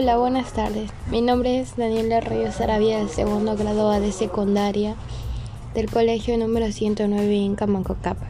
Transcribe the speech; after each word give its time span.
Hola, 0.00 0.16
buenas 0.16 0.52
tardes. 0.52 0.92
Mi 1.10 1.22
nombre 1.22 1.58
es 1.58 1.76
Daniela 1.76 2.18
Arroyo 2.18 2.52
Sarabia 2.52 2.98
del 2.98 3.08
segundo 3.08 3.56
grado 3.56 3.90
A 3.90 3.98
de 3.98 4.12
secundaria 4.12 4.94
del 5.74 5.90
colegio 5.90 6.38
número 6.38 6.70
109 6.70 7.44
en 7.44 7.56
Camancocapa. 7.56 8.28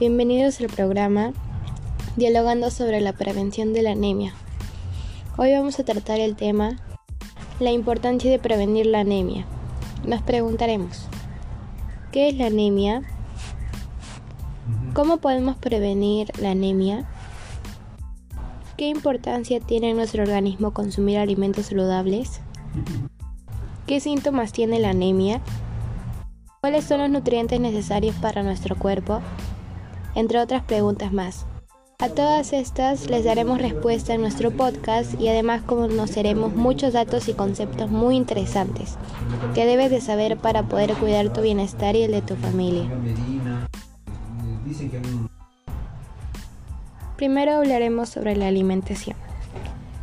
Bienvenidos 0.00 0.60
al 0.60 0.68
programa 0.68 1.34
Dialogando 2.16 2.70
sobre 2.70 3.02
la 3.02 3.12
prevención 3.12 3.74
de 3.74 3.82
la 3.82 3.90
anemia. 3.90 4.32
Hoy 5.36 5.52
vamos 5.52 5.78
a 5.78 5.84
tratar 5.84 6.20
el 6.20 6.36
tema 6.36 6.78
La 7.60 7.70
importancia 7.70 8.30
de 8.30 8.38
prevenir 8.38 8.86
la 8.86 9.00
anemia. 9.00 9.44
Nos 10.06 10.22
preguntaremos, 10.22 11.02
¿qué 12.12 12.30
es 12.30 12.38
la 12.38 12.46
anemia? 12.46 13.02
¿Cómo 14.94 15.18
podemos 15.18 15.58
prevenir 15.58 16.32
la 16.40 16.52
anemia? 16.52 17.06
¿Qué 18.78 18.86
importancia 18.86 19.58
tiene 19.58 19.90
en 19.90 19.96
nuestro 19.96 20.22
organismo 20.22 20.72
consumir 20.72 21.18
alimentos 21.18 21.66
saludables? 21.66 22.40
¿Qué 23.88 23.98
síntomas 23.98 24.52
tiene 24.52 24.78
la 24.78 24.90
anemia? 24.90 25.40
¿Cuáles 26.60 26.84
son 26.84 27.00
los 27.00 27.10
nutrientes 27.10 27.58
necesarios 27.58 28.14
para 28.22 28.44
nuestro 28.44 28.76
cuerpo? 28.78 29.20
Entre 30.14 30.38
otras 30.38 30.62
preguntas 30.62 31.12
más. 31.12 31.44
A 31.98 32.08
todas 32.10 32.52
estas 32.52 33.10
les 33.10 33.24
daremos 33.24 33.60
respuesta 33.60 34.14
en 34.14 34.20
nuestro 34.20 34.52
podcast 34.52 35.20
y 35.20 35.26
además 35.26 35.62
conoceremos 35.62 36.54
muchos 36.54 36.92
datos 36.92 37.26
y 37.28 37.32
conceptos 37.32 37.90
muy 37.90 38.14
interesantes 38.14 38.96
que 39.56 39.66
debes 39.66 39.90
de 39.90 40.00
saber 40.00 40.36
para 40.36 40.68
poder 40.68 40.94
cuidar 40.94 41.32
tu 41.32 41.40
bienestar 41.40 41.96
y 41.96 42.04
el 42.04 42.12
de 42.12 42.22
tu 42.22 42.36
familia. 42.36 42.88
Primero 47.18 47.56
hablaremos 47.56 48.10
sobre 48.10 48.36
la 48.36 48.46
alimentación. 48.46 49.16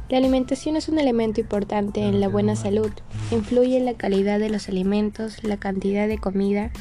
La 0.09 0.17
alimentación 0.17 0.75
es 0.75 0.89
un 0.89 0.99
elemento 0.99 1.39
importante 1.39 2.01
en 2.01 2.19
la 2.19 2.27
buena 2.27 2.57
salud. 2.57 2.91
Influye 3.31 3.77
en 3.77 3.85
la 3.85 3.93
calidad 3.93 4.37
de 4.37 4.49
los 4.49 4.67
alimentos, 4.67 5.41
la 5.41 5.55
cantidad 5.55 6.09
de 6.09 6.17
comida 6.17 6.71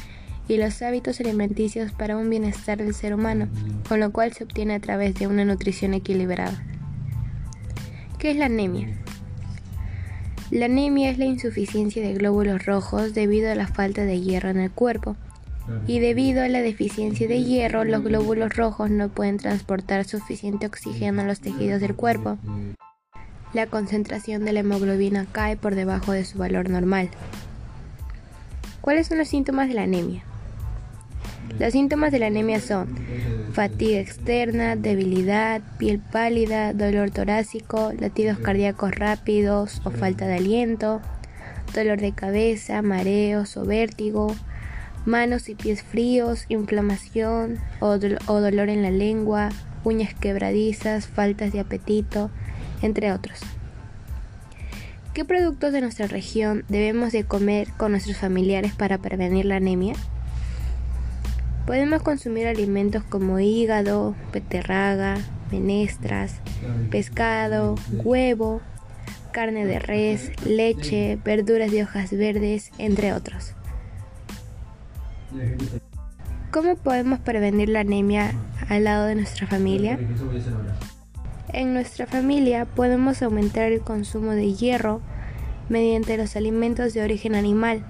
y 0.49 0.57
los 0.57 0.83
hábitos 0.83 1.21
alimenticios 1.21 1.93
para 1.93 2.17
un 2.17 2.31
bienestar 2.31 2.79
del 2.79 2.95
ser 2.95 3.15
humano, 3.15 3.47
con 3.89 4.01
lo 4.01 4.11
cual 4.11 4.33
se 4.33 4.43
obtiene 4.43 4.75
a 4.75 4.81
través 4.81 5.15
de 5.15 5.29
una 5.29 5.45
nutrición 5.45 5.95
equilibrada. 5.95 6.65
¿Qué 8.19 8.33
es 8.33 8.37
la 8.37 8.47
anemia? 8.47 8.89
La 10.51 10.65
anemia 10.65 11.11
es 11.11 11.19
la 11.19 11.27
insuficiencia 11.27 12.03
de 12.03 12.13
glóbulos 12.13 12.67
rojos 12.67 13.15
debido 13.15 13.53
a 13.53 13.55
la 13.55 13.69
falta 13.69 14.05
de 14.05 14.21
hierro 14.21 14.49
en 14.51 14.59
el 14.59 14.73
cuerpo 14.73 15.15
y 15.87 15.99
debido 15.99 16.43
a 16.43 16.49
la 16.49 16.61
deficiencia 16.61 17.27
de 17.29 17.43
hierro, 17.43 17.85
los 17.85 18.03
glóbulos 18.03 18.55
rojos 18.55 18.91
no 18.91 19.09
pueden 19.09 19.39
transportar 19.39 20.05
suficiente 20.05 20.67
oxígeno 20.67 21.23
a 21.23 21.25
los 21.25 21.41
tejidos 21.41 21.81
del 21.81 21.95
cuerpo. 21.95 22.39
La 23.53 23.67
concentración 23.67 24.45
de 24.45 24.53
la 24.53 24.61
hemoglobina 24.61 25.27
cae 25.31 25.57
por 25.57 25.75
debajo 25.75 26.13
de 26.13 26.25
su 26.25 26.39
valor 26.39 26.69
normal. 26.69 27.09
¿Cuáles 28.81 29.07
son 29.07 29.19
los 29.19 29.29
síntomas 29.29 29.69
de 29.69 29.75
la 29.75 29.85
anemia? 29.85 30.23
Los 31.59 31.73
síntomas 31.73 32.11
de 32.11 32.19
la 32.19 32.27
anemia 32.27 32.61
son 32.61 32.89
fatiga 33.53 34.01
externa, 34.01 34.75
debilidad, 34.75 35.63
piel 35.79 36.01
pálida, 36.01 36.73
dolor 36.73 37.11
torácico, 37.11 37.93
latidos 37.99 38.39
cardíacos 38.39 38.91
rápidos 38.91 39.81
o 39.85 39.91
falta 39.91 40.27
de 40.27 40.35
aliento, 40.35 41.01
dolor 41.73 42.01
de 42.01 42.13
cabeza, 42.13 42.83
mareos 42.83 43.57
o 43.57 43.65
vértigo, 43.65 44.35
manos 45.05 45.49
y 45.49 45.55
pies 45.55 45.83
fríos, 45.83 46.47
inflamación 46.49 47.59
o, 47.81 47.99
dolor 47.99 48.69
en 48.69 48.83
la 48.83 48.91
lengua, 48.91 49.51
uñas 49.85 50.15
quebradizas, 50.15 51.07
faltas 51.07 51.53
de 51.53 51.61
apetito, 51.61 52.31
entre 52.83 53.13
otros. 53.13 53.41
¿Qué 55.13 55.25
productos 55.25 55.73
de 55.73 55.81
nuestra 55.81 56.07
región 56.07 56.65
debemos 56.69 57.13
de 57.13 57.25
comer 57.25 57.69
con 57.77 57.93
nuestros 57.93 58.17
familiares 58.17 58.73
para 58.75 58.99
prevenir 58.99 59.45
la 59.45 59.57
anemia? 59.57 59.95
Podemos 61.67 62.03
consumir 62.03 62.47
alimentos 62.47 63.05
como 63.05 63.39
hígado, 63.39 64.15
peterraga, 64.33 65.17
menestras, 65.51 66.35
pescado, 66.91 67.77
huevo, 67.93 68.61
carne 69.33 69.65
de 69.67 69.79
res, 69.79 70.31
leche, 70.45 71.19
verduras 71.25 71.71
de 71.71 71.85
hojas 71.85 72.11
verdes, 72.11 72.71
entre 72.79 73.13
otros. 73.13 73.55
¿Cómo 76.51 76.77
podemos 76.77 77.19
prevenir 77.19 77.69
la 77.69 77.81
anemia 77.81 78.33
al 78.69 78.85
lado 78.85 79.07
de 79.07 79.17
nuestra 79.17 79.47
familia? 79.47 79.99
En 81.49 81.75
nuestra 81.75 82.07
familia 82.07 82.65
podemos 82.65 83.23
aumentar 83.23 83.73
el 83.73 83.81
consumo 83.81 84.33
de 84.33 84.53
hierro 84.55 85.01
mediante 85.69 86.17
los 86.17 86.37
alimentos 86.37 86.95
de 86.95 87.03
origen 87.03 87.35
animal 87.35 87.85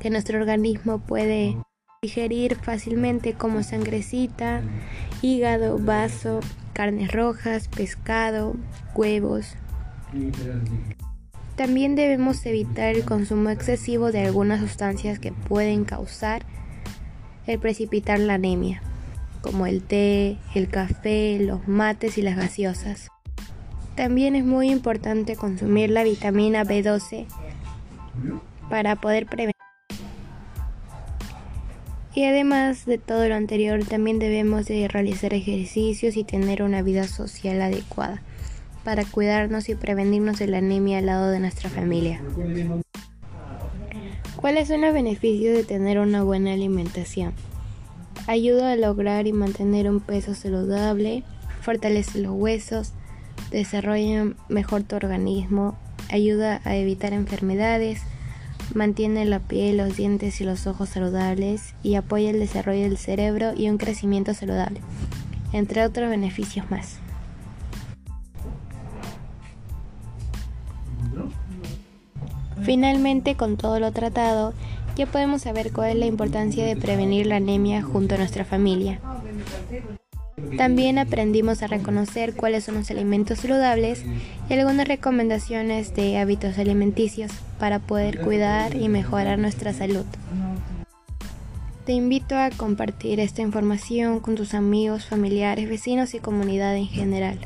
que 0.00 0.10
nuestro 0.10 0.38
organismo 0.38 0.98
puede 0.98 1.56
digerir 2.02 2.56
fácilmente 2.56 3.34
como 3.34 3.62
sangrecita, 3.62 4.62
hígado, 5.20 5.78
vaso, 5.78 6.40
carnes 6.72 7.12
rojas, 7.12 7.68
pescado, 7.68 8.56
huevos. 8.94 9.54
También 11.60 11.94
debemos 11.94 12.46
evitar 12.46 12.96
el 12.96 13.04
consumo 13.04 13.50
excesivo 13.50 14.12
de 14.12 14.24
algunas 14.24 14.60
sustancias 14.60 15.18
que 15.18 15.30
pueden 15.30 15.84
causar 15.84 16.40
el 17.46 17.58
precipitar 17.58 18.18
la 18.18 18.32
anemia, 18.32 18.80
como 19.42 19.66
el 19.66 19.82
té, 19.82 20.38
el 20.54 20.70
café, 20.70 21.38
los 21.38 21.68
mates 21.68 22.16
y 22.16 22.22
las 22.22 22.38
gaseosas. 22.38 23.08
También 23.94 24.36
es 24.36 24.44
muy 24.46 24.70
importante 24.70 25.36
consumir 25.36 25.90
la 25.90 26.02
vitamina 26.02 26.64
B12 26.64 27.26
para 28.70 28.96
poder 28.96 29.26
prevenir. 29.26 29.52
Y 32.14 32.24
además 32.24 32.86
de 32.86 32.96
todo 32.96 33.28
lo 33.28 33.34
anterior, 33.34 33.84
también 33.84 34.18
debemos 34.18 34.64
de 34.64 34.88
realizar 34.88 35.34
ejercicios 35.34 36.16
y 36.16 36.24
tener 36.24 36.62
una 36.62 36.80
vida 36.80 37.06
social 37.06 37.60
adecuada 37.60 38.22
para 38.84 39.04
cuidarnos 39.04 39.68
y 39.68 39.74
prevenirnos 39.74 40.38
de 40.38 40.46
la 40.46 40.58
anemia 40.58 40.98
al 40.98 41.06
lado 41.06 41.30
de 41.30 41.40
nuestra 41.40 41.70
familia. 41.70 42.20
¿Cuáles 44.36 44.68
son 44.68 44.80
los 44.80 44.94
beneficios 44.94 45.54
de 45.54 45.64
tener 45.64 45.98
una 45.98 46.22
buena 46.22 46.52
alimentación? 46.52 47.34
Ayuda 48.26 48.72
a 48.72 48.76
lograr 48.76 49.26
y 49.26 49.32
mantener 49.32 49.90
un 49.90 50.00
peso 50.00 50.34
saludable, 50.34 51.24
fortalece 51.60 52.20
los 52.20 52.32
huesos, 52.32 52.92
desarrolla 53.50 54.32
mejor 54.48 54.82
tu 54.84 54.96
organismo, 54.96 55.76
ayuda 56.10 56.60
a 56.64 56.76
evitar 56.76 57.12
enfermedades, 57.12 58.02
mantiene 58.74 59.24
la 59.24 59.40
piel, 59.40 59.78
los 59.78 59.96
dientes 59.96 60.40
y 60.40 60.44
los 60.44 60.66
ojos 60.66 60.88
saludables 60.88 61.74
y 61.82 61.96
apoya 61.96 62.30
el 62.30 62.38
desarrollo 62.38 62.82
del 62.82 62.98
cerebro 62.98 63.52
y 63.54 63.68
un 63.68 63.78
crecimiento 63.78 64.32
saludable, 64.32 64.80
entre 65.52 65.84
otros 65.84 66.08
beneficios 66.08 66.70
más. 66.70 66.98
Finalmente, 72.62 73.36
con 73.36 73.56
todo 73.56 73.80
lo 73.80 73.92
tratado, 73.92 74.54
ya 74.96 75.06
podemos 75.06 75.42
saber 75.42 75.72
cuál 75.72 75.90
es 75.90 75.96
la 75.96 76.06
importancia 76.06 76.64
de 76.66 76.76
prevenir 76.76 77.26
la 77.26 77.36
anemia 77.36 77.82
junto 77.82 78.14
a 78.14 78.18
nuestra 78.18 78.44
familia. 78.44 79.00
También 80.56 80.98
aprendimos 80.98 81.62
a 81.62 81.66
reconocer 81.66 82.34
cuáles 82.34 82.64
son 82.64 82.76
los 82.76 82.90
alimentos 82.90 83.40
saludables 83.40 84.04
y 84.48 84.54
algunas 84.54 84.88
recomendaciones 84.88 85.94
de 85.94 86.18
hábitos 86.18 86.58
alimenticios 86.58 87.30
para 87.58 87.78
poder 87.78 88.20
cuidar 88.20 88.74
y 88.74 88.88
mejorar 88.88 89.38
nuestra 89.38 89.72
salud. 89.72 90.04
Te 91.84 91.92
invito 91.92 92.36
a 92.36 92.50
compartir 92.50 93.20
esta 93.20 93.42
información 93.42 94.20
con 94.20 94.34
tus 94.34 94.54
amigos, 94.54 95.06
familiares, 95.06 95.68
vecinos 95.68 96.14
y 96.14 96.20
comunidad 96.20 96.76
en 96.76 96.86
general. 96.86 97.38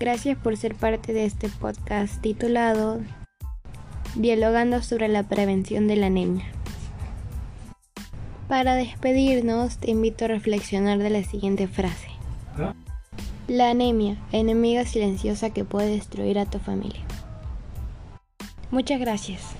Gracias 0.00 0.38
por 0.38 0.56
ser 0.56 0.74
parte 0.74 1.12
de 1.12 1.26
este 1.26 1.50
podcast 1.50 2.22
titulado 2.22 3.02
Dialogando 4.14 4.82
sobre 4.82 5.08
la 5.08 5.24
prevención 5.24 5.88
de 5.88 5.96
la 5.96 6.06
anemia. 6.06 6.46
Para 8.48 8.76
despedirnos, 8.76 9.76
te 9.76 9.90
invito 9.90 10.24
a 10.24 10.28
reflexionar 10.28 10.96
de 11.00 11.10
la 11.10 11.22
siguiente 11.22 11.68
frase. 11.68 12.08
La 13.46 13.68
anemia, 13.68 14.16
enemiga 14.32 14.86
silenciosa 14.86 15.50
que 15.50 15.64
puede 15.66 15.90
destruir 15.90 16.38
a 16.38 16.46
tu 16.46 16.58
familia. 16.58 17.02
Muchas 18.70 19.00
gracias. 19.00 19.54